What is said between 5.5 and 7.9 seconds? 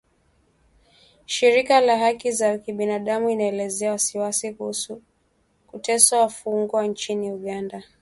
kuteswa wafungwa nchini Uganda